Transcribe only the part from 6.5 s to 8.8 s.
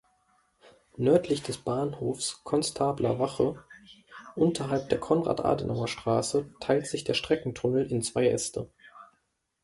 teilt sich der Streckentunnel in zwei Äste.